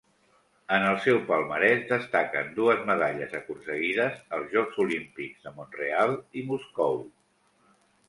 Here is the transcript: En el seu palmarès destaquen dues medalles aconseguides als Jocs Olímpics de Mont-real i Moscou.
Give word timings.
En 0.77 0.85
el 0.91 0.95
seu 1.03 1.19
palmarès 1.27 1.83
destaquen 1.91 2.49
dues 2.57 2.81
medalles 2.89 3.37
aconseguides 3.41 4.19
als 4.39 4.51
Jocs 4.57 4.83
Olímpics 4.87 5.49
de 5.49 5.57
Mont-real 5.61 6.21
i 6.43 6.49
Moscou. 6.53 7.03